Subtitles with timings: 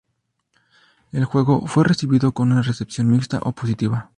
[1.11, 4.09] El juego fue recibido con una recepción mixta o positiva.